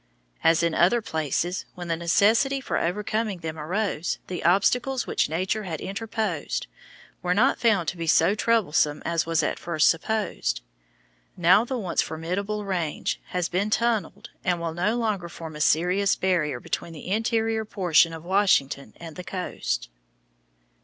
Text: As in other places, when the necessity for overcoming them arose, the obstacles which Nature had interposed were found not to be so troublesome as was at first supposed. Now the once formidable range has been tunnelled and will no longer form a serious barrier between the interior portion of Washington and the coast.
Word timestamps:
As 0.43 0.63
in 0.63 0.73
other 0.73 0.99
places, 0.99 1.65
when 1.75 1.87
the 1.87 1.95
necessity 1.95 2.59
for 2.59 2.79
overcoming 2.79 3.41
them 3.41 3.59
arose, 3.59 4.17
the 4.25 4.43
obstacles 4.43 5.05
which 5.05 5.29
Nature 5.29 5.61
had 5.61 5.79
interposed 5.79 6.65
were 7.21 7.35
found 7.35 7.61
not 7.69 7.87
to 7.89 7.97
be 7.97 8.07
so 8.07 8.33
troublesome 8.33 9.03
as 9.05 9.27
was 9.27 9.43
at 9.43 9.59
first 9.59 9.87
supposed. 9.91 10.61
Now 11.37 11.63
the 11.63 11.77
once 11.77 12.01
formidable 12.01 12.65
range 12.65 13.21
has 13.27 13.47
been 13.47 13.69
tunnelled 13.69 14.31
and 14.43 14.59
will 14.59 14.73
no 14.73 14.95
longer 14.95 15.29
form 15.29 15.55
a 15.55 15.61
serious 15.61 16.15
barrier 16.15 16.59
between 16.59 16.93
the 16.93 17.07
interior 17.09 17.63
portion 17.63 18.11
of 18.11 18.25
Washington 18.25 18.95
and 18.97 19.15
the 19.15 19.23
coast. 19.23 19.87